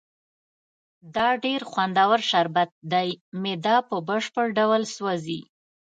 [1.15, 3.09] دا ډېر خوندور شربت دی،
[3.41, 5.41] معده په بشپړ ډول سوځي.